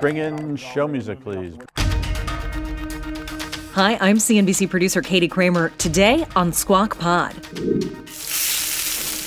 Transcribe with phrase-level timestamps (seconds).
[0.00, 1.54] Bring in show music, please.
[3.74, 5.68] Hi, I'm CNBC producer Katie Kramer.
[5.76, 7.36] Today on Squawk Pod.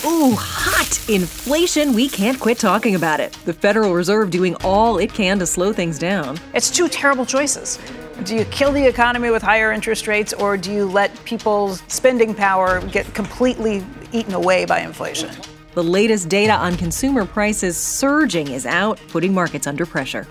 [0.06, 1.94] Ooh, hot inflation.
[1.94, 3.34] We can't quit talking about it.
[3.46, 6.40] The Federal Reserve doing all it can to slow things down.
[6.56, 7.78] It's two terrible choices.
[8.24, 12.34] Do you kill the economy with higher interest rates, or do you let people's spending
[12.34, 15.30] power get completely eaten away by inflation?
[15.74, 20.28] The latest data on consumer prices surging is out, putting markets under pressure.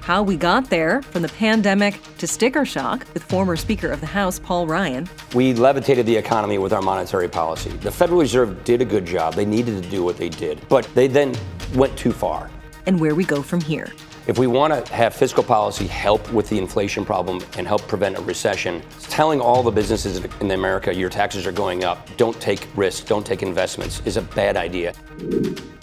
[0.00, 4.06] How we got there, from the pandemic to sticker shock, with former Speaker of the
[4.06, 5.08] House Paul Ryan.
[5.34, 7.70] We levitated the economy with our monetary policy.
[7.70, 9.34] The Federal Reserve did a good job.
[9.34, 11.34] They needed to do what they did, but they then
[11.74, 12.48] went too far.
[12.86, 13.92] And where we go from here.
[14.26, 18.16] If we want to have fiscal policy help with the inflation problem and help prevent
[18.16, 22.66] a recession, telling all the businesses in America your taxes are going up, don't take
[22.74, 24.94] risks, don't take investments, is a bad idea.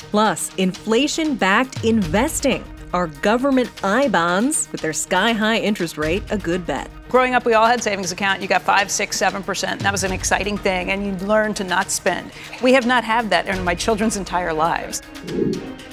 [0.09, 2.63] Plus, inflation backed investing.
[2.93, 6.89] Are government I bonds with their sky high interest rate a good bet?
[7.07, 8.41] Growing up, we all had savings account.
[8.41, 9.81] You got five, six, seven percent.
[9.81, 12.31] That was an exciting thing, and you learned to not spend.
[12.61, 15.01] We have not had that in my children's entire lives.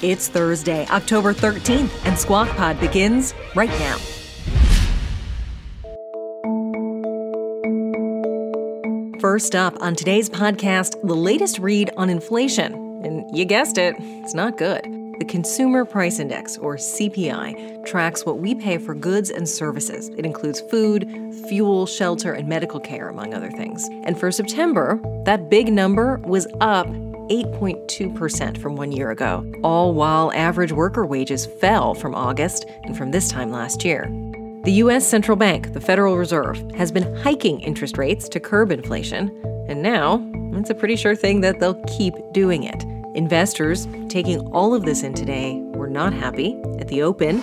[0.01, 3.97] It's Thursday, October 13th, and Squawk Pod begins right now.
[9.21, 12.73] First up on today's podcast, the latest read on inflation.
[13.03, 14.85] And you guessed it, it's not good.
[15.19, 20.07] The Consumer Price Index, or CPI, tracks what we pay for goods and services.
[20.17, 21.05] It includes food,
[21.49, 23.85] fuel, shelter, and medical care, among other things.
[24.05, 30.31] And for September, that big number was up 8.2% from one year ago, all while
[30.31, 34.03] average worker wages fell from August and from this time last year.
[34.63, 35.05] The U.S.
[35.05, 39.29] Central Bank, the Federal Reserve, has been hiking interest rates to curb inflation,
[39.67, 42.85] and now it's a pretty sure thing that they'll keep doing it.
[43.15, 47.37] Investors, taking all of this in today, were not happy at the open.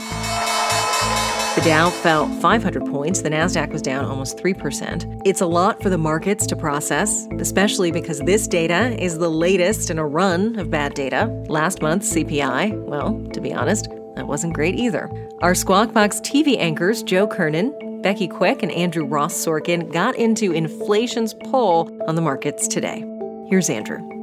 [1.56, 3.22] The Dow fell 500 points.
[3.22, 5.22] The Nasdaq was down almost 3%.
[5.25, 9.91] It's a lot for the markets to process, especially because this data is the latest
[9.91, 11.27] in a run of bad data.
[11.49, 15.10] Last month's CPI, well, to be honest, that wasn't great either.
[15.41, 20.53] Our Squawk Box TV anchors, Joe Kernan, Becky Quick, and Andrew Ross Sorkin, got into
[20.53, 23.04] inflation's pull on the markets today.
[23.48, 24.16] Here's Andrew.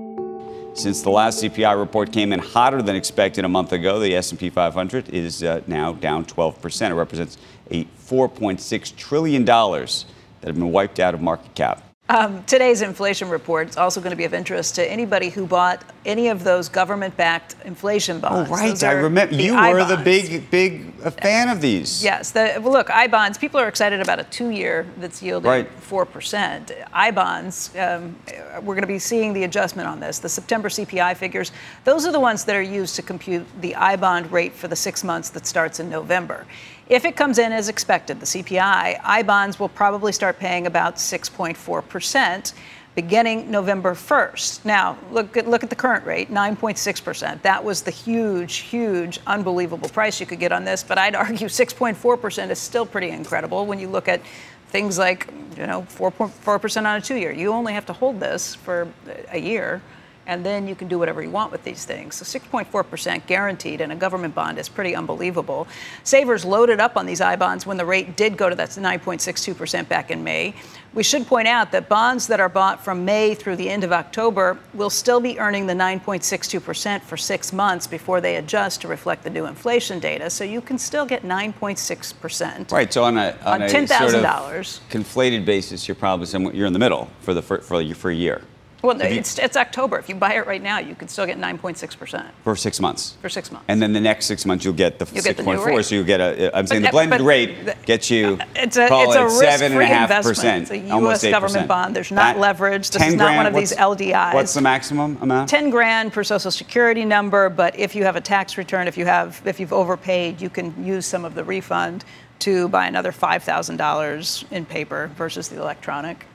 [0.76, 4.50] Since the last CPI report came in hotter than expected a month ago, the S&P
[4.50, 6.90] 500 is uh, now down 12%.
[6.90, 7.38] It represents
[7.70, 10.06] a 4.6 trillion dollars
[10.42, 11.93] that have been wiped out of market cap.
[12.10, 15.86] Um, today's inflation report is also going to be of interest to anybody who bought
[16.06, 18.52] any of those government-backed inflation bonds.
[18.52, 18.84] Oh, right.
[18.84, 22.04] I remember you were the big, big fan of these.
[22.04, 22.32] Yes.
[22.32, 23.38] The, well, look, I bonds.
[23.38, 26.74] People are excited about a two-year that's yielding four percent.
[26.92, 27.74] I bonds.
[27.78, 28.18] Um,
[28.56, 30.20] we're going to be seeing the adjustment on this.
[30.20, 31.54] The September CPI figures.
[31.86, 34.76] Those are the ones that are used to compute the I bond rate for the
[34.76, 36.46] six months that starts in November.
[36.90, 40.98] If it comes in as expected, the CPI, I bonds will probably start paying about
[40.98, 42.54] 6.4%
[42.96, 44.66] beginning November 1st.
[44.66, 47.42] Now, look at, look at the current rate, 9.6%.
[47.42, 51.48] That was the huge, huge, unbelievable price you could get on this, but I'd argue
[51.48, 54.22] 6.4% is still pretty incredible when you look at
[54.68, 57.32] things like, you know, 4.4% on a two year.
[57.32, 58.92] You only have to hold this for
[59.32, 59.82] a year
[60.28, 62.16] and then you can do whatever you want with these things.
[62.16, 65.68] So 6.4% guaranteed in a government bond is pretty unbelievable.
[66.04, 69.88] Savers loaded up on these I bonds when the rate did go to that 9.62%
[69.88, 70.54] back in May.
[70.94, 73.92] We should point out that bonds that are bought from May through the end of
[73.92, 79.24] October will still be earning the 9.62% for six months before they adjust to reflect
[79.24, 80.30] the new inflation data.
[80.30, 82.72] So you can still get 9.6%.
[82.72, 82.94] Right.
[82.94, 86.74] So on a, on, on $10,000 sort of conflated basis, you're probably somewhere, you're in
[86.74, 88.44] the middle for the for, for, for a year.
[88.84, 89.98] Well, it's, it's October.
[89.98, 92.32] If you buy it right now, you can still get 9.6%.
[92.44, 93.16] For six months.
[93.22, 93.64] For six months.
[93.70, 95.86] And then the next six months, you'll get the 6.4.
[95.86, 98.76] So you'll get a, I'm saying but, the blended but, rate gets you, uh, it's
[98.76, 100.36] a, call it's it a seven and a half investment.
[100.36, 100.62] percent.
[100.64, 101.24] It's a U.S.
[101.24, 101.96] government bond.
[101.96, 102.90] There's not leverage.
[102.90, 104.34] This is not grand, one of these LDIs.
[104.34, 105.48] What's the maximum amount?
[105.48, 109.06] 10 grand per social security number, but if you have a tax return, if you
[109.06, 112.04] have, if you've overpaid, you can use some of the refund
[112.40, 116.26] to buy another $5,000 in paper versus the electronic.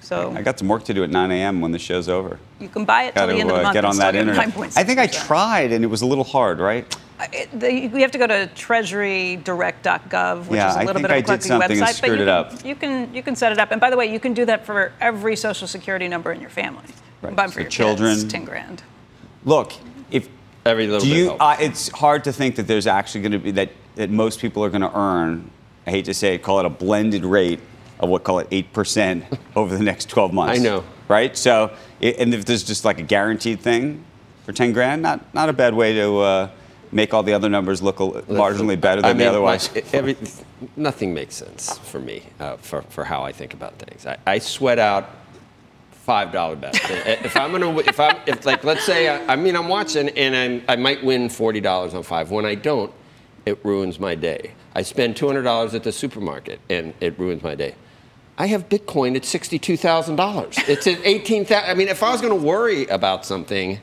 [0.00, 1.60] So I got some work to do at 9 a.m.
[1.60, 2.38] when the show's over.
[2.58, 3.74] You can buy it till Got the end to of the uh, month.
[3.74, 4.56] get on that internet.
[4.76, 6.84] I think I tried and it was a little hard, right?
[7.32, 11.16] It, the, you have to go to treasurydirect.gov, which Yeah, is a little bit of
[11.18, 12.00] a clunky something and website.
[12.00, 12.26] but you it
[12.60, 12.66] can.
[12.66, 13.70] You can you can set it up.
[13.72, 16.50] And by the way, you can do that for every social security number in your
[16.50, 16.84] family.
[17.22, 17.36] Right.
[17.36, 18.82] But for your children- kids, ten grand.
[19.44, 19.72] Look,
[20.10, 20.28] if
[20.64, 21.40] Every little do bit you, helps.
[21.42, 24.64] uh, it's hard to think that there's actually going to be that that most people
[24.64, 25.50] are going to earn.
[25.86, 27.60] I hate to say it, call it a blended rate
[28.00, 29.24] of what call it eight percent
[29.56, 30.58] over the next 12 months.
[30.58, 30.84] I know.
[31.08, 31.36] right?
[31.36, 31.70] So,
[32.02, 34.04] and if there's just like a guaranteed thing
[34.44, 36.50] for 10 grand, not not a bad way to uh,
[36.92, 39.72] make all the other numbers look marginally better than I they mean, otherwise.
[39.74, 40.16] like, every,
[40.76, 44.06] nothing makes sense for me uh, for, for how I think about things.
[44.06, 45.08] I, I sweat out
[45.92, 46.78] five dollar bets.
[46.82, 50.34] if I'm gonna, if I'm, if like, let's say, I, I mean, I'm watching and
[50.34, 52.30] I'm, I might win forty dollars on five.
[52.30, 52.92] When I don't,
[53.46, 54.52] it ruins my day.
[54.74, 57.74] I spend two hundred dollars at the supermarket and it ruins my day.
[58.40, 60.56] I have Bitcoin at sixty-two thousand dollars.
[60.66, 61.68] It's at eighteen thousand.
[61.70, 63.78] I mean, if I was going to worry about something,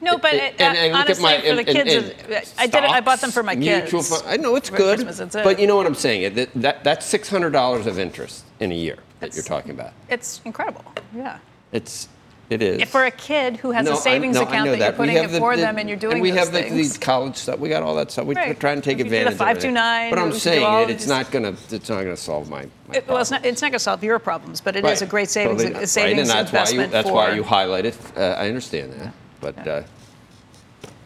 [0.00, 1.88] No, but and- it, and- uh, and look at honestly, my- for the and- and-
[1.88, 2.90] kids, and I did it.
[2.90, 3.92] I bought them for my kids.
[4.08, 5.44] fund- I know it's good, Christmas, that's it.
[5.44, 6.34] but you know what I'm saying.
[6.34, 9.92] That, that that's six hundred dollars of interest in a year that you're talking about.
[10.08, 10.84] It's incredible.
[11.14, 11.38] Yeah.
[11.70, 12.08] It's
[12.50, 12.82] it is.
[12.82, 15.16] If for a kid who has No, a I- savings no, account that, you're putting
[15.16, 16.94] it the- for the- them and you're doing and we have the, things.
[16.94, 17.58] the college stuff.
[17.60, 18.26] We got all that stuff.
[18.26, 18.50] We, Right.
[18.50, 19.34] are trying to take If you do the advantage.
[19.34, 19.44] of it.
[19.44, 22.50] 529, But I'm we can do saying of it's not gonna it's not gonna solve
[22.50, 22.66] my.
[22.88, 24.84] my It- well, it's not, it's not going to solve your problems, but it is
[24.84, 25.02] Right.
[25.02, 26.20] a great savings, Totally a savings right.
[26.20, 27.14] and that's investment why you, that's for.
[27.14, 27.94] why you highlight it.
[28.16, 29.82] Uh, I understand that, but uh,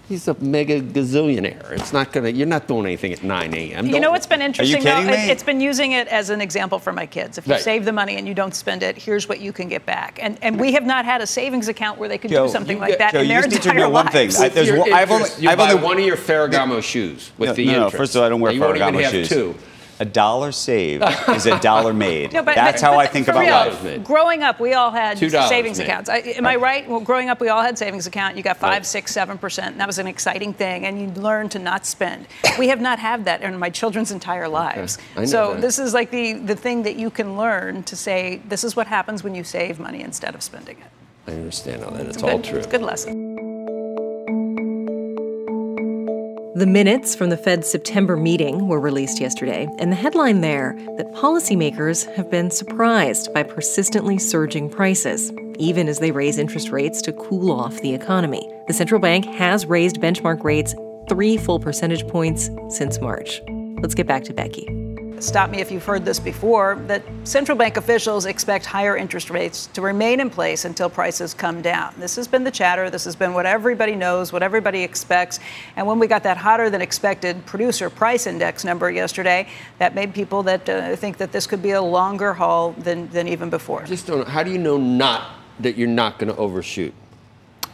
[0.08, 1.70] he's a mega gazillionaire.
[1.72, 2.28] It's not gonna.
[2.30, 3.86] You're not doing anything at 9 a.m.
[3.86, 5.12] You know what's been interesting kidding though?
[5.12, 5.30] It- me?
[5.30, 7.38] It's been using it as an example for my kids.
[7.38, 7.62] If you Right.
[7.62, 10.18] save the money and you don't spend it, here's what you can get back.
[10.22, 12.76] And and we have not had a savings account where they could Joe, do something
[12.76, 14.30] you like get- that Joe, in you their just need to entire know one thing.
[14.38, 17.48] I, there's one, I've only- you I've buy only- one of your Ferragamo shoes with
[17.50, 19.28] No, the no, no, first of all, I don't wear you won't even have shoes.
[19.28, 19.54] two.
[20.00, 22.32] A dollar saved is a dollar made.
[22.32, 24.04] No, but, That's but- how but I think about real, life.
[24.04, 25.84] Growing up, we all had Two dollars savings made.
[25.88, 26.10] accounts.
[26.10, 26.88] I, am I right?
[26.88, 28.36] Well, growing up, we all had savings account.
[28.36, 28.86] You got five, Right.
[28.86, 29.72] six, seven percent.
[29.72, 32.26] And that was an exciting thing, and you learned to not spend.
[32.58, 34.98] we have not had that in my children's entire lives.
[35.16, 35.60] I know so that.
[35.60, 38.40] this is like the the thing that you can learn to say.
[38.48, 41.30] This is what happens when you save money instead of spending it.
[41.30, 42.06] I understand all that.
[42.06, 42.58] It's Good- all true.
[42.58, 43.43] It's a good lesson.
[46.56, 51.12] The minutes from the Fed's September meeting were released yesterday, and the headline there that
[51.12, 57.12] policymakers have been surprised by persistently surging prices, even as they raise interest rates to
[57.12, 58.48] cool off the economy.
[58.68, 60.76] The central bank has raised benchmark rates
[61.08, 63.42] three full percentage points since March.
[63.82, 64.83] Let's get back to Becky.
[65.20, 69.66] Stop me if you've heard this before, that central bank officials expect higher interest rates
[69.68, 71.94] to remain in place until prices come down.
[71.98, 72.90] This has been the chatter.
[72.90, 75.40] This has been what everybody knows, what everybody expects.
[75.76, 80.14] And when we got that hotter than expected producer price index number yesterday, that made
[80.14, 83.84] people that uh, think that this could be a longer haul than, than even before
[83.84, 84.18] Just don't.
[84.18, 84.24] know.
[84.24, 85.30] How do you know not
[85.60, 86.94] that you're not going to overshoot?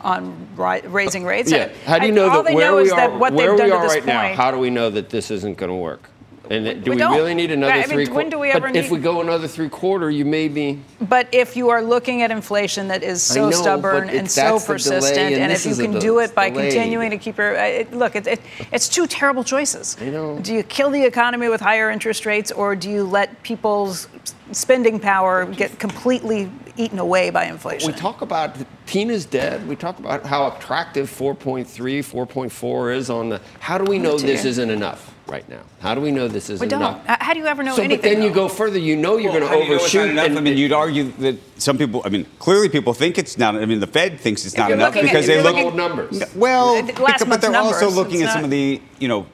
[0.03, 1.51] on ri- raising rates.
[1.53, 1.71] Yeah.
[1.85, 4.05] How do you know that where we is are, that what where we are right
[4.05, 4.23] now?
[4.23, 6.10] point- How do we know that this isn't going to work?
[6.50, 8.06] And do We we, really need another I mean, three?
[8.08, 10.81] when do we ever but if we go another three quarter, you may be.
[11.00, 14.58] But if you are looking at inflation that is so know, stubborn but and so
[14.58, 16.73] delay, persistent, and and if you can do it by delayed.
[16.73, 18.41] continuing to keep your it, look, it, it,
[18.73, 19.97] it's two terrible choices.
[20.00, 20.41] I know.
[20.41, 24.08] Do you kill the economy with higher interest rates, or do you let people's
[24.50, 27.93] spending power get completely eaten away by inflation?
[27.93, 28.56] We talk about
[28.87, 29.69] TINA's dead.
[29.69, 33.41] We talk about how attractive 4.3, 4.4 is on the.
[33.61, 35.62] How do we oh, know this isn't enough right now?
[35.81, 36.81] How do we know this isn't we don't.
[36.82, 37.06] enough?
[37.06, 38.03] How do you ever know so, anything?
[38.03, 38.79] but then you go further.
[38.79, 40.10] You know you're Well, going to do you know it's not overshoot.
[40.10, 40.27] enough?
[40.27, 42.03] and- I mean, you'd argue that some people.
[42.05, 43.55] I mean, clearly people think it's not.
[43.55, 45.77] I mean, the Fed thinks it's not enough looking at- because they look looking- old
[45.77, 46.22] numbers.
[46.34, 49.27] Well, because- but they're also looking it's at some of the, you know,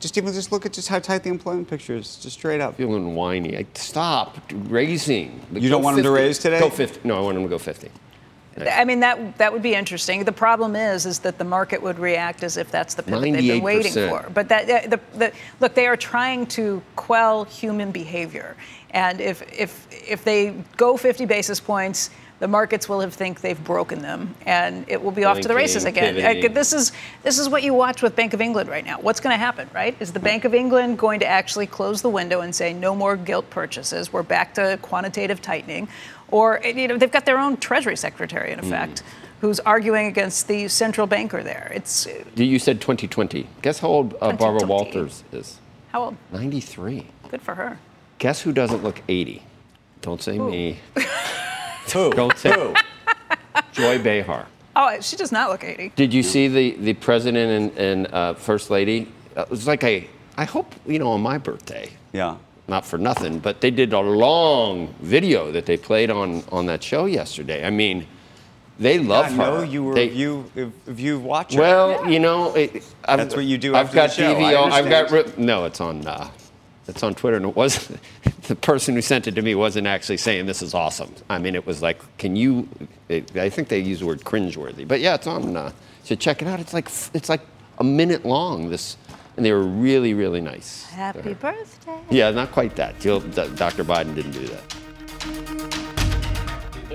[0.00, 2.76] just even just look at just how tight the employment picture is, just straight up.
[2.76, 3.56] feeling whiny.
[3.56, 4.36] I, stop
[4.68, 5.40] raising.
[5.52, 6.58] You don't Go them to raise today?
[6.58, 7.00] Go 50.
[7.06, 7.88] No, I want them to go 50.
[8.60, 10.24] I mean that that would be interesting.
[10.24, 13.54] The problem is is that the market would react as if that's the pivot they've
[13.54, 14.28] been waiting for.
[14.32, 18.56] But that the, the look they are trying to quell human behavior,
[18.90, 22.10] and if if if they go 50 basis points.
[22.38, 25.54] The markets will have think they've broken them, and it will be off to the
[25.54, 26.16] races again.
[26.52, 26.90] This is
[27.22, 28.98] this is what you watch with Bank of England right now.
[29.00, 29.94] What's going to happen, right?
[30.00, 33.16] Is the Bank of England going to actually close the window and say no more
[33.16, 34.12] gilt purchases?
[34.12, 35.86] We're back to quantitative tightening,
[36.32, 39.04] or you know they've got their own Treasury Secretary in effect,
[39.40, 41.70] who's arguing against the central banker there.
[41.72, 43.46] It's You said 2020.
[43.62, 45.58] Guess how old uh, Barbara Walters is?
[45.92, 46.16] how old?
[46.32, 47.06] 93.
[47.30, 47.78] Good for her.
[48.18, 49.42] Guess who doesn't look 80?
[50.00, 50.78] Don't say me.
[51.92, 52.10] Who?
[52.12, 52.50] Don't say
[53.72, 54.46] Joy Behar.
[54.74, 55.92] Oh, she does not look 80.
[55.96, 59.08] Did you see the, the president and, and uh, first lady?
[59.36, 62.36] Uh, it was like a, I hope, you know, on my birthday, Yeah.
[62.68, 66.82] Not for nothing, but they did a long video that they played on, on that
[66.82, 67.66] show yesterday.
[67.66, 68.06] I mean,
[68.78, 69.36] They love I her.
[69.36, 70.50] know you were They- you
[70.86, 71.54] if, you watch.
[71.54, 74.78] Well, you know, it, I've, That's what you do I've after got the show, I
[74.78, 75.64] I've got no.
[75.66, 76.06] It's on.
[76.06, 76.28] Uh,
[76.88, 78.00] it's on Twitter, and it wasn't.
[78.48, 81.14] The person who sent it to me wasn't actually saying this is awesome.
[81.30, 82.66] I mean, it was like, can you?
[83.08, 85.56] It, I think they use the word cringeworthy, but yeah, it's on.
[85.56, 85.70] Uh,
[86.02, 86.58] so check it out.
[86.58, 87.40] It's like it's like
[87.78, 88.68] a minute long.
[88.68, 88.96] This,
[89.36, 90.84] and they were really really nice.
[90.90, 92.00] Happy birthday.
[92.10, 93.04] Yeah, not quite that.
[93.04, 93.84] You'll, Dr.
[93.84, 94.62] Biden didn't do that.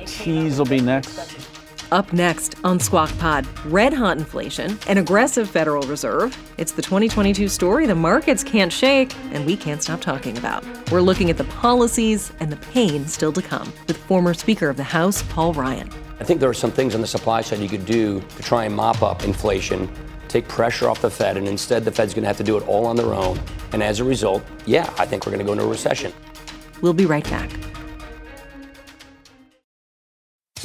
[0.07, 1.47] Cheese will be next.
[1.89, 6.37] Up next on Squawk Pod, red hot inflation, an aggressive Federal Reserve.
[6.57, 10.65] It's the 2022 story the markets can't shake and we can't stop talking about.
[10.91, 14.75] We're looking at the policies and the pain still to come with former Speaker of
[14.75, 15.89] the House, Paul Ryan.
[16.19, 18.65] I think there are some things on the supply side you could do to try
[18.65, 19.89] and mop up inflation,
[20.27, 22.67] take pressure off the Fed, and instead the Fed's going to have to do it
[22.67, 23.39] all on their own.
[23.73, 26.13] And as a result, yeah, I think we're going to go into a recession.
[26.81, 27.49] We'll be right back.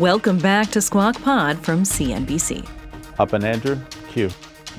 [0.00, 2.66] Welcome back to Squawk Pod from CNBC.
[3.18, 3.78] Up and Andrew,
[4.08, 4.30] Q.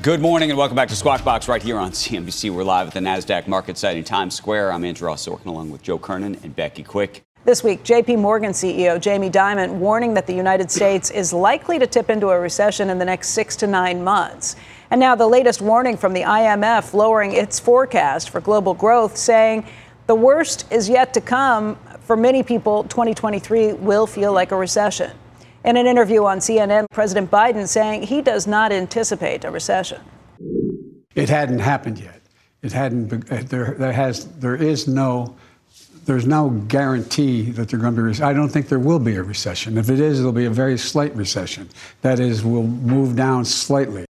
[0.02, 2.50] Good morning and welcome back to Squawk Box right here on CNBC.
[2.50, 4.74] We're live at the NASDAQ market site in Times Square.
[4.74, 7.22] I'm Andrew Ross Sorkin along with Joe Kernan and Becky Quick.
[7.46, 11.86] This week, JP Morgan CEO Jamie Dimon warning that the United States is likely to
[11.86, 14.56] tip into a recession in the next six to nine months.
[14.90, 19.68] And now the latest warning from the IMF lowering its forecast for global growth, saying
[20.08, 21.78] the worst is yet to come.
[22.02, 25.12] For many people, 2023 will feel like a recession.
[25.64, 30.02] In an interview on CNN, President Biden saying he does not anticipate a recession.
[31.14, 32.22] It hadn't happened yet.
[32.64, 33.14] It hadn't.
[33.32, 34.26] uh, There, there has.
[34.40, 35.36] There is no.
[36.06, 38.24] There's no guarantee that there going to be.
[38.24, 39.78] I don't think there will be a recession.
[39.78, 41.70] If it is, it'll be a very slight recession.
[42.02, 44.06] That is, we'll move down slightly.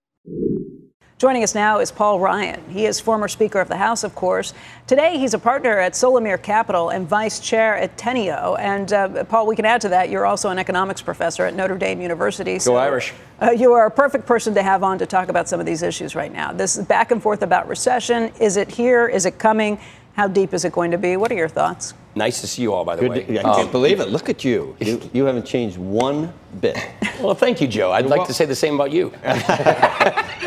[1.21, 2.65] Joining us now is Paul Ryan.
[2.71, 4.55] He is former Speaker of the House, of course.
[4.87, 8.59] Today, he's a partner at Solamere Capital and vice chair at Teneo.
[8.59, 11.77] And uh, Paul, we can add to that, you're also an economics professor at Notre
[11.77, 12.57] Dame University.
[12.57, 13.13] Go Irish.
[13.39, 15.83] Uh, you are a perfect person to have on to talk about some of these
[15.83, 16.55] issues right now.
[16.55, 18.33] This back and forth about recession.
[18.41, 19.07] Is it here?
[19.07, 19.79] Is it coming?
[20.15, 21.19] How deep is it going to be?
[21.19, 21.93] What are your thoughts?
[22.15, 23.23] Nice to see you all, by the Good way.
[23.25, 24.09] to- I Um, can't believe it.
[24.09, 24.75] Look at you.
[24.81, 26.77] You, you haven't changed one bit.
[27.21, 27.93] well, thank you, Joe.
[27.93, 29.13] I'd like to say the same about you.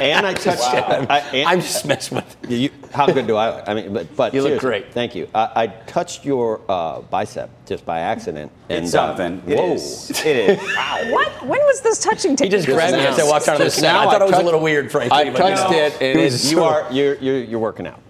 [0.03, 0.61] And I touched.
[0.63, 2.57] I, and- I'm just messing with you.
[2.57, 3.63] You, how good do I?
[3.69, 4.91] I mean, but, but You look great.
[4.91, 5.29] Thank you.
[5.33, 8.51] I, I touched your uh, bicep just by accident.
[8.69, 9.41] And It's uh, something.
[9.49, 9.73] It whoa.
[9.73, 10.09] is.
[10.25, 10.59] It is.
[10.75, 10.99] Wow.
[11.11, 11.31] What?
[11.45, 13.19] When was this touching He taking just grabbed me place?
[13.19, 13.95] as I walked out of the Just set.
[13.95, 15.17] I now thought it was a little weird, frankly.
[15.17, 15.77] I but touched no.
[15.77, 18.01] it, and It it, you are you're, you're you're working out.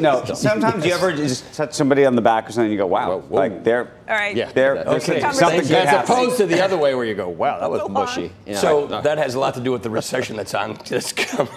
[0.00, 3.08] No, sometimes you ever just touch somebody on the back or something, you go, wow,
[3.10, 3.36] Whoa, whoa.
[3.38, 4.34] like they're, All right.
[4.36, 4.50] Yeah.
[4.52, 4.88] they're, Okay.
[4.88, 5.34] there's Conversation.
[5.34, 6.18] something good As happening.
[6.24, 7.92] opposed to the other way where you go, wow, that was Go on.
[7.92, 8.32] mushy.
[8.44, 8.56] Yeah.
[8.58, 9.00] So No.
[9.02, 11.52] that has a lot to do with the recession that's on that's coming.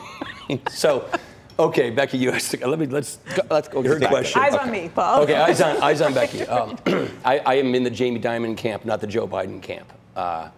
[0.70, 1.10] so,
[1.58, 2.56] okay, Becky, you asked.
[2.62, 3.82] Let me let's go, let's go.
[3.82, 4.40] Your question.
[4.40, 5.24] Eyes on me, Paul.
[5.24, 6.44] Okay, eyes on eyes on Becky.
[6.46, 6.78] Um,
[7.26, 9.92] I, I am in the Jamie Dimon camp, not the Joe Biden camp.
[10.16, 10.50] Uh,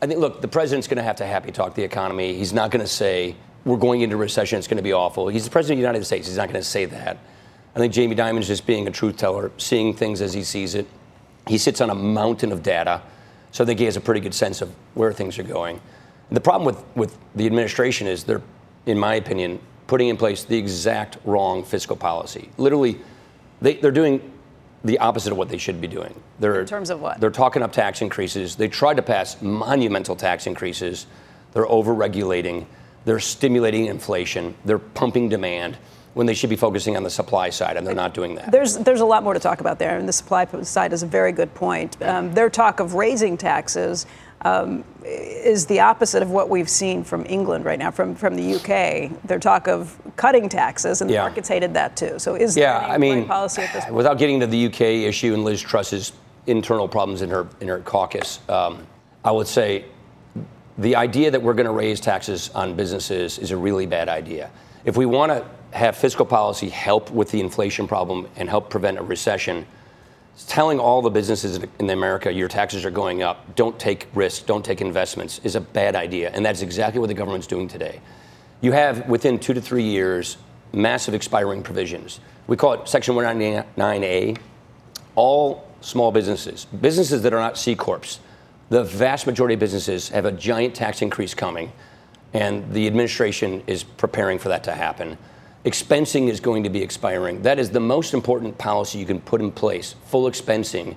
[0.00, 0.20] I think.
[0.20, 2.34] Look, the president's going to have to happy talk the economy.
[2.34, 4.58] He's not going to say we're going into recession.
[4.58, 5.28] It's going to be awful.
[5.28, 6.26] He's the president of the United States.
[6.28, 7.18] He's not going to say that.
[7.74, 10.86] I think Jamie Dimon's just being a truth teller, seeing things as he sees it.
[11.46, 13.02] He sits on a mountain of data,
[13.52, 15.80] so I think he has a pretty good sense of where things are going.
[16.28, 18.42] And the problem with, with the administration is they're,
[18.86, 22.50] in my opinion, putting in place the exact wrong fiscal policy.
[22.58, 23.00] Literally,
[23.62, 24.32] they, they're doing
[24.84, 26.20] the opposite of what they should be doing.
[26.38, 27.20] They're, In terms of what?
[27.20, 28.56] They're talking up tax increases.
[28.56, 31.06] They tried to pass monumental tax increases.
[31.52, 32.66] They're over-regulating.
[33.08, 34.54] They're stimulating inflation.
[34.66, 35.78] They're pumping demand
[36.12, 38.52] when they should be focusing on the supply side, and they're not doing that.
[38.52, 41.06] There's there's a lot more to talk about there, and the supply side is a
[41.06, 41.96] very good point.
[42.02, 44.04] Um, their talk of raising taxes
[44.42, 48.56] um, is the opposite of what we've seen from England right now, from, from the
[48.56, 49.10] UK.
[49.24, 51.22] Their talk of cutting taxes, and Yeah.
[51.22, 52.18] the markets hated that too.
[52.18, 53.96] So is Yeah, I mean, policy at this point?
[53.96, 56.12] Without getting into the UK issue and Liz Truss's
[56.46, 58.86] internal problems in her in her caucus, um,
[59.24, 59.86] I would say
[60.78, 64.50] the idea that we're going to raise taxes on businesses is a really bad idea.
[64.84, 65.44] If we want to
[65.76, 69.66] have fiscal policy help with the inflation problem and help prevent a recession,
[70.46, 74.64] telling all the businesses in America your taxes are going up, don't take risks, don't
[74.64, 76.30] take investments is a bad idea.
[76.32, 78.00] And that's exactly what the government's doing today.
[78.60, 80.36] You have within two to three years
[80.72, 82.20] massive expiring provisions.
[82.46, 84.38] We call it Section 199A.
[85.16, 88.20] All small businesses, businesses that are not C Corps,
[88.70, 91.72] the vast majority of businesses have a giant tax increase coming,
[92.34, 95.16] and the administration is preparing for that to happen.
[95.64, 97.42] Expensing is going to be expiring.
[97.42, 100.96] That is the most important policy you can put in place full expensing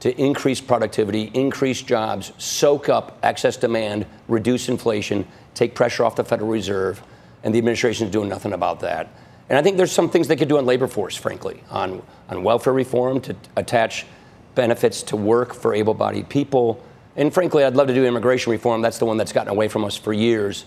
[0.00, 6.24] to increase productivity, increase jobs, soak up excess demand, reduce inflation, take pressure off the
[6.24, 7.02] Federal Reserve.
[7.44, 9.08] And the administration is doing nothing about that.
[9.48, 12.42] And I think there's some things they could do on labor force, frankly, on, on
[12.42, 14.06] welfare reform to attach
[14.54, 16.82] benefits to work for able bodied people.
[17.20, 18.80] And frankly, I'd love to do immigration reform.
[18.80, 20.64] That's the one that's gotten away from us for years.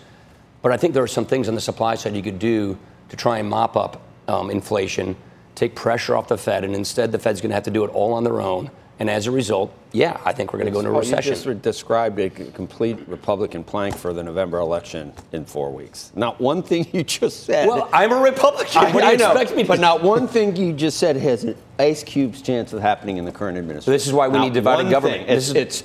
[0.62, 2.78] But I think there are some things on the supply side you could do
[3.10, 5.16] to try and mop up um, inflation,
[5.56, 7.88] take pressure off the Fed, and instead the Fed's going to have to do it
[7.90, 8.70] all on their own.
[9.00, 11.32] And as a result, yeah, I think we're going to go into a Oh, recession.
[11.34, 16.12] You just described a complete Republican plank for the November election in four weeks.
[16.16, 17.68] Not one thing you just said.
[17.68, 18.78] Well, I'm a Republican.
[18.78, 21.16] I, what do you know, expect me to but not one thing you just said
[21.18, 23.92] has an ice cube's chance of happening in the current administration.
[23.94, 25.28] This is why we Not need divided government.
[25.28, 25.84] It's, is- it's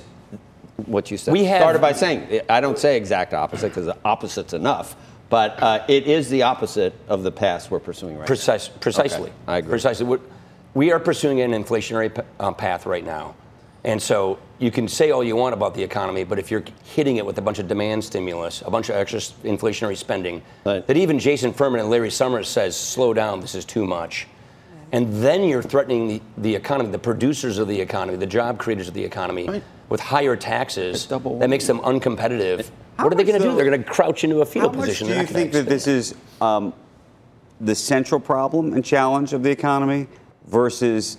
[0.87, 1.31] what you said.
[1.33, 4.95] We have- started by saying I don't say exact opposite because the opposite's enough,
[5.29, 8.75] but uh, it is the opposite of the path we're pursuing right Precise, now.
[8.79, 9.21] precisely.
[9.29, 9.69] Okay, I agree.
[9.71, 10.05] Precisely.
[10.05, 10.21] What-
[10.75, 13.33] We are pursuing an inflationary p- um, path right now.
[13.83, 17.15] And so you can say all you want about the economy, but if you're hitting
[17.17, 19.19] it with a bunch of demand stimulus, a bunch of extra
[19.49, 20.85] inflationary spending, Right.
[20.85, 24.27] that even Jason Furman and Larry Summers says, slow down, this is too much.
[24.91, 28.87] And then you're threatening the, the economy, the producers of the economy, the job creators
[28.89, 29.63] of the economy, Right.
[29.89, 32.69] With higher taxes that makes them uncompetitive.
[32.97, 33.55] what are they going to do?
[33.55, 35.07] They're going to crouch into a fetal position.
[35.07, 36.73] do you think that this is um,
[37.59, 40.07] the central problem and challenge of the economy
[40.47, 41.17] versus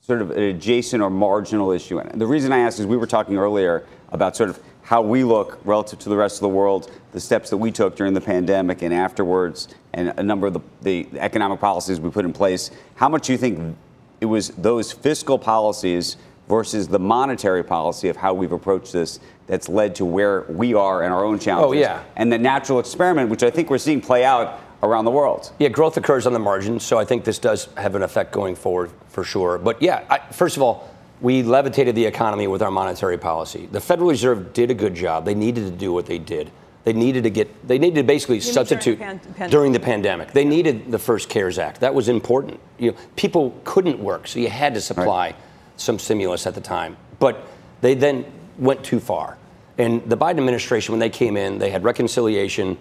[0.00, 1.98] sort of an adjacent or marginal issue?
[1.98, 5.24] And the reason I ask is we were talking earlier about sort of how we
[5.24, 8.20] look relative to the rest of the world, the steps that we took during the
[8.20, 12.70] pandemic and afterwards, and a number of the, the economic policies we put in place.
[12.96, 13.76] How much do you think
[14.20, 16.16] it was those fiscal policies
[16.52, 21.02] versus the monetary policy of how we've approached this that's led to where we are
[21.02, 21.78] and our own oh, challenges?
[21.78, 22.02] Oh, yeah.
[22.14, 25.50] And the natural experiment, which I think we're seeing play out around the world.
[25.58, 28.54] Yeah, growth occurs on the margin, so I think this does have an effect going
[28.54, 29.56] forward for sure.
[29.56, 30.90] But yeah, I, first of all,
[31.22, 33.66] we levitated the economy with our monetary policy.
[33.72, 35.24] The Federal Reserve did a good job.
[35.24, 36.50] They needed to do what they did.
[36.84, 37.66] They needed to get.
[37.66, 40.32] They needed to basically mean substitute during the pan- during the pandemic.
[40.32, 41.80] They needed the first CARES Act.
[41.80, 42.60] That was important.
[42.76, 45.34] You know, people couldn't work, so you had to supply
[45.76, 46.96] some stimulus at the time.
[47.18, 47.46] But
[47.80, 48.24] they then
[48.58, 49.36] went too far.
[49.78, 52.78] And the Biden administration, when they came in, they had reconciliation.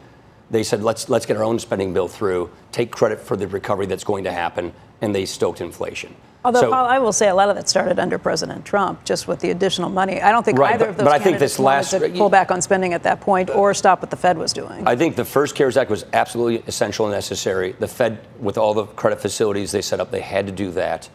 [0.50, 3.86] They said, let's, let's get our own spending bill through, take credit for the recovery
[3.86, 6.14] that's going to happen, and they stoked inflation.
[6.44, 9.28] Although, So- Paul, I will say a lot of that started under President Trump, just
[9.28, 10.22] with the additional money.
[10.22, 12.30] I don't think Right, either but- of those but I think this last- to pull
[12.30, 14.86] back on spending at that point or stop what the Fed was doing.
[14.86, 17.74] I think the first CARES Act was absolutely essential and necessary.
[17.80, 21.08] The Fed, with all the credit facilities they set up, they had to do that.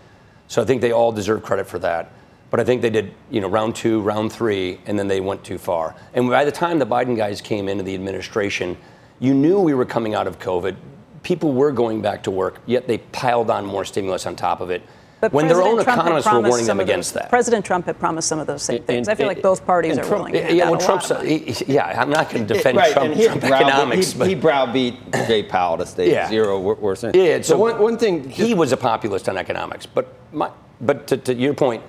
[0.49, 2.13] So I think they all deserve credit for that.
[2.51, 5.45] But I think they did, you know, round two, round three, and then they went
[5.45, 5.97] too far.
[6.15, 8.77] And by the time the Biden guys came into the administration,
[9.19, 10.77] you knew we were coming out of COVID.
[11.23, 14.71] People were going back to work, yet they piled on more stimulus on top of
[14.71, 14.83] it.
[15.19, 16.95] But when their President own Trump had economists were promised warning some them of those-
[16.95, 17.31] against that.
[17.31, 19.09] President Trump had promised some of those same things.
[19.09, 21.11] I feel like both parties and are Trump- willing to hand yeah, well, a Trump's,
[21.11, 24.19] lot he- yeah, I'm not going to defend right, Trump, he Trump browbeat- economics, he,
[24.19, 26.29] but he browbeat Jay Powell to stay Yeah.
[26.29, 26.61] zero.
[26.61, 27.15] We're, we're saying.
[27.15, 28.29] Yeah, so so one, one thing.
[28.29, 30.51] he was a populist on economics, but my,
[30.83, 31.83] but to, to your point,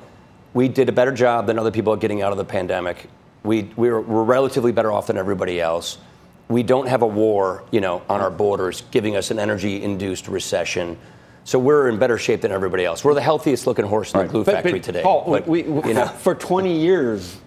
[0.53, 3.09] we did a better job than other people at getting out of the pandemic.
[3.43, 5.97] We we were, we're relatively better off than everybody else.
[6.47, 10.97] We don't have a war, you know, on our borders, giving us an energy-induced recession.
[11.47, 13.05] So we're in better shape than everybody else.
[13.05, 15.01] We're the healthiest looking horse in the glue But- factory but, today.
[15.01, 17.37] Paul, But, we, we- you know, for 20 years,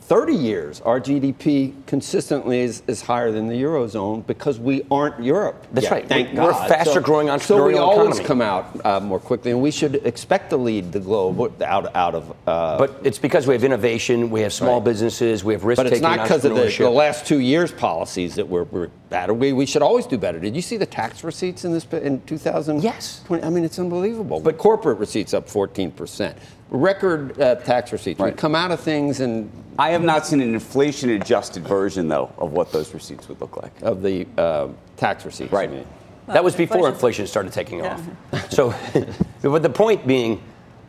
[0.00, 5.68] 30 years, our GDP consistently is, is higher than the eurozone because we aren't Europe.
[5.72, 6.08] That's yet, right.
[6.08, 6.68] Thank We're a God.
[6.68, 8.24] faster so, growing So we always economy.
[8.26, 12.16] come out uh, more quickly, and we should expect to lead the globe out out
[12.16, 12.34] of.
[12.48, 14.84] Uh, but it's because we have innovation, we have small Right.
[14.86, 18.34] businesses, we have risk but it's not because of the, the last two years' policies
[18.34, 19.34] that we're, we're that.
[19.36, 20.38] We, we should always do better.
[20.40, 22.82] Did you see the tax receipts in this in 2000?
[22.82, 23.22] Yes.
[23.30, 24.40] I mean, it's unbelievable.
[24.40, 26.36] But corporate receipts up 14 percent.
[26.70, 28.18] Record uh, tax receipts.
[28.18, 28.34] Right.
[28.34, 32.32] We come out of things and I have not seen an inflation adjusted version, though,
[32.38, 33.72] of what those receipts would look like.
[33.82, 35.52] of the uh, tax receipts.
[35.52, 35.68] Right.
[35.68, 35.86] I mean.
[36.26, 38.00] That was before inflation- inflation started taking Yeah.
[38.32, 38.50] off.
[38.50, 38.74] So,
[39.42, 40.42] but the point being,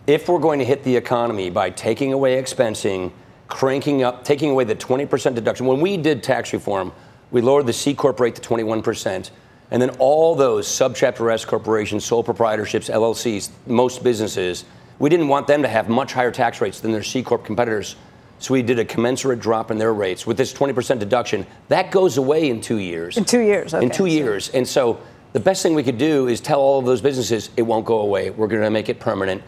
[0.08, 3.12] if we're going to hit the economy by taking away expensing,
[3.48, 6.92] cranking up, taking away the 20% deduction, when we did tax reform,
[7.32, 9.32] we lowered the C corp rate to 21%,
[9.72, 14.66] and then all those subchapter S corporations, sole proprietorships, LLCs, most businesses,
[15.00, 17.96] we didn't want them to have much higher tax rates than their C corp competitors.
[18.40, 21.46] So we did a commensurate drop in their rates with this 20% deduction.
[21.70, 23.18] That goes away in two years.
[23.18, 24.50] In two years, In two years.
[24.50, 25.00] And so
[25.34, 28.00] the best thing we could do is tell all of those businesses it won't go
[28.00, 28.30] away.
[28.30, 29.42] We're going to make it permanent.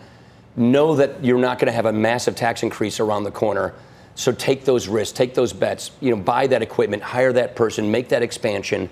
[0.56, 3.74] Know that you're not going to have a massive tax increase around the corner.
[4.18, 7.92] So take those risks, take those bets, you know, buy that equipment, hire that person,
[7.92, 8.90] make that expansion,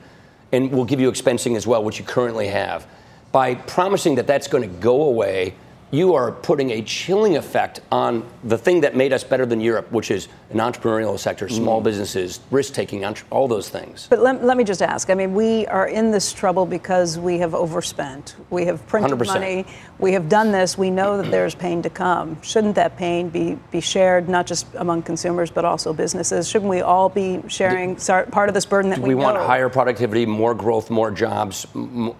[0.51, 2.85] and we'll give you expensing as well, which you currently have.
[3.31, 5.55] By promising that that's going to go away,
[5.91, 9.91] you are putting a chilling effect on the thing that made us better than Europe,
[9.91, 14.07] which is an entrepreneurial sector, small businesses, risk taking, all those things.
[14.09, 15.09] But let, let me just ask.
[15.09, 18.35] I mean, we are in this trouble because we have overspent.
[18.49, 19.25] We have printed 100%.
[19.27, 19.65] money.
[19.99, 20.77] We have done this.
[20.77, 22.41] We know that there's pain to come.
[22.41, 26.49] Shouldn't that pain be, be shared, not just among consumers, but also businesses?
[26.49, 29.45] Shouldn't we all be sharing sar- part of this burden that we, we want know?
[29.45, 32.13] higher productivity, more growth, more jobs, m-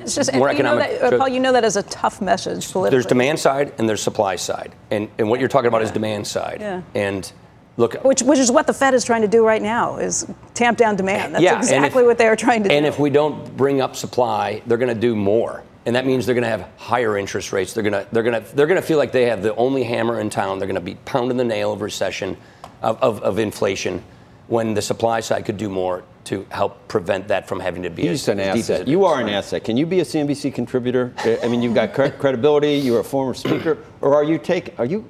[0.00, 1.00] It's just, more and you know economic.
[1.00, 2.90] that, uh, Paul, you know that as a tough message politically.
[2.96, 6.26] There's demand side and there's supply side, and and what you're talking about is demand
[6.26, 6.58] side.
[6.60, 6.82] Yeah.
[6.94, 7.30] And
[7.76, 10.78] look, Which, which is what the Fed is trying to do right now, is tamp
[10.78, 11.34] down demand.
[11.34, 12.74] That's yeah, and if- exactly what they are trying to do.
[12.74, 16.26] And if we don't bring up supply, they're going to do more, and that means
[16.26, 17.72] they're going to have higher interest rates.
[17.72, 19.84] They're going to they're going to they're going to feel like they have the only
[19.84, 20.58] hammer in town.
[20.58, 22.36] They're going to be pounding the nail of recession,
[22.82, 24.02] of, of, of inflation,
[24.48, 28.08] when the supply side could do more to help prevent that from having to be
[28.08, 28.88] as, an as deep as asset.
[28.88, 29.64] You are an asset.
[29.64, 31.12] Can you be a CNBC contributor?
[31.42, 32.74] I mean, you've got credibility.
[32.74, 34.78] You're a former speaker, or are you take?
[34.78, 35.04] Are you?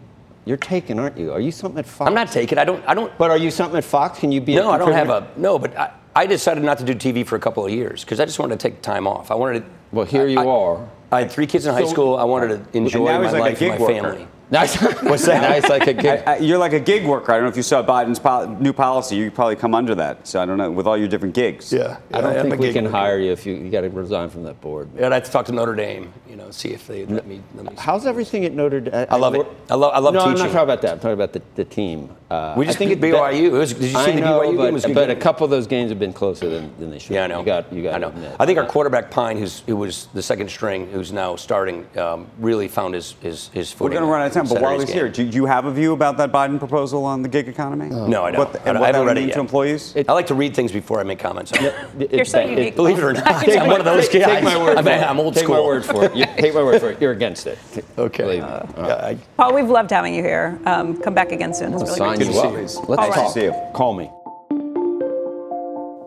[0.44, 1.30] You're taken, aren't you?
[1.32, 2.08] Are you something at Fox?
[2.08, 2.58] I'm not taking.
[2.58, 2.82] I don't.
[2.88, 3.16] I don't.
[3.18, 4.18] But are you something at Fox?
[4.18, 4.54] Can you be?
[4.56, 5.58] No, I I don't have a no.
[5.58, 8.24] But I, I decided not to do TV for a couple of years because I
[8.24, 9.30] just wanted to take time off.
[9.30, 9.70] I wanted to.
[9.92, 10.88] Well, here you I- are.
[11.12, 12.16] I had three kids in high So- school.
[12.16, 13.92] I wanted to enjoy my like life and my worker.
[13.94, 14.28] family.
[14.52, 14.76] Nice.
[15.02, 15.40] What's that?
[15.40, 16.22] Nice, like a gig.
[16.26, 17.32] I- I- you're like a gig worker.
[17.32, 19.16] I don't know if you saw Biden's pol- new policy.
[19.16, 20.28] You probably come under that.
[20.28, 21.72] So I don't know with all your different gigs.
[21.72, 22.96] Yeah, I don't am think we can worker.
[22.96, 24.90] hire you if you, you got to resign from that board.
[24.94, 26.12] Yeah, I'd have to talk to Notre Dame.
[26.28, 27.40] You know, see if they let me.
[27.54, 29.06] Let me How's everything at Notre Dame?
[29.08, 29.46] I love it.
[29.70, 29.94] I love.
[29.94, 30.92] I love no, I'm not talking about that.
[30.92, 32.14] I'm talking about the, the team.
[32.32, 33.46] Uh, We just I think beat it- BYU.
[33.46, 35.16] It was- did you see I the know, BYU but, game was a but game.
[35.16, 37.10] a couple of those games have been closer than, than they should.
[37.14, 37.40] Yeah, I know.
[37.40, 37.94] You got, you got.
[37.94, 38.08] I know.
[38.08, 38.34] admit.
[38.40, 42.26] I think our quarterback Pyne, who's who was the second string, who's now starting, um,
[42.38, 43.84] really found his his his footing.
[43.84, 45.66] We're going to run out of time, but while Saturday's he's here, do you have
[45.66, 47.90] a view about that Biden proposal on the gig economy?
[47.90, 48.38] No, I don't.
[48.38, 49.34] What the, I and don't- what I haven't read it yet.
[49.34, 49.94] to employees?
[50.08, 51.52] I like to read things before I make comments.
[51.52, 52.12] on it.
[52.12, 52.76] You're so unique.
[52.76, 54.36] Believe it or not, I'm one of those Take- guys.
[54.36, 55.34] Take my word I'm, for it.
[55.34, 56.14] Take my word for it.
[56.16, 57.00] You, take my word for it.
[57.00, 57.58] You're against it.
[57.98, 58.22] Okay.
[58.22, 58.48] Believe me.
[58.48, 58.88] Uh, All right.
[58.88, 60.58] yeah, I- Paul, we've loved having you here.
[60.64, 61.74] Um, come back again soon.
[61.74, 62.86] It's really Sign great to you see you.
[62.86, 63.16] Let's All talk.
[63.16, 63.30] right.
[63.30, 63.54] See you.
[63.74, 64.10] Call me.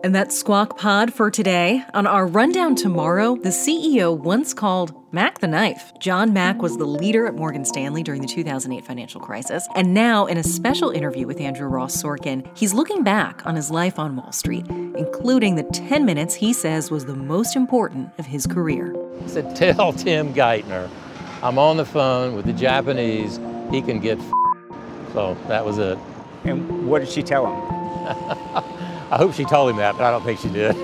[0.04, 1.82] And that's Squawk Pod for today.
[1.92, 5.92] On our rundown tomorrow, the CEO once called Mac the Knife.
[5.98, 9.66] John Mack was the leader at Morgan Stanley during the 2008 financial crisis.
[9.74, 13.68] And now, in a special interview with Andrew Ross Sorkin, he's looking back on his
[13.68, 18.26] life on Wall Street, including the 10 minutes he says was the most important of
[18.26, 18.94] his career.
[19.24, 20.88] I said, tell Tim Geithner
[21.42, 23.40] I'm on the phone with the Japanese.
[23.72, 24.30] He can get f-.
[25.16, 25.96] So that was it.
[26.44, 27.54] And what did she tell him?
[29.10, 30.76] I hope she told him that, but I don't think she did.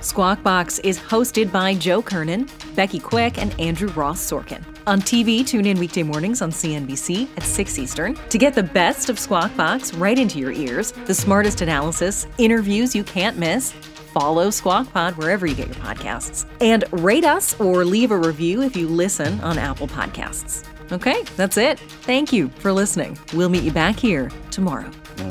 [0.00, 4.64] Squawk Box is hosted by Joe Kernan, Becky Quick, and Andrew Ross Sorkin.
[4.86, 9.10] On TV, tune in weekday mornings on CNBC at 6 Eastern to get the best
[9.10, 13.72] of Squawk Box right into your ears, the smartest analysis, interviews you can't miss.
[14.14, 16.46] Follow Squawk Pod wherever you get your podcasts.
[16.62, 20.71] And rate us or leave a review if you listen on Apple Podcasts.
[20.92, 21.80] Okay, that's it.
[21.80, 23.18] Thank you for listening.
[23.32, 24.90] We'll meet you back here tomorrow.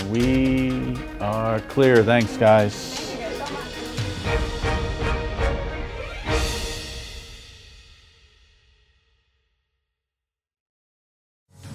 [0.10, 2.04] We are clear.
[2.04, 3.08] Thanks, guys.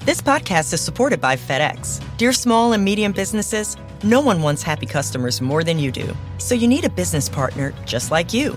[0.01, 2.01] This podcast is supported by FedEx.
[2.17, 6.15] Dear small and medium businesses, no one wants happy customers more than you do.
[6.39, 8.57] So you need a business partner just like you.